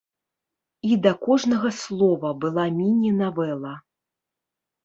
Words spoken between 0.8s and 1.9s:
І да кожнага